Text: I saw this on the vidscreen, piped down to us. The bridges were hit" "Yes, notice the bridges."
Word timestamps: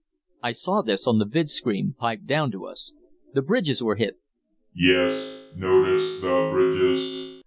I 0.41 0.53
saw 0.53 0.81
this 0.81 1.05
on 1.05 1.19
the 1.19 1.27
vidscreen, 1.27 1.93
piped 1.95 2.25
down 2.25 2.49
to 2.53 2.65
us. 2.65 2.91
The 3.35 3.43
bridges 3.43 3.83
were 3.83 3.97
hit" 3.97 4.15
"Yes, 4.73 5.45
notice 5.55 6.19
the 6.21 6.49
bridges." 6.51 7.37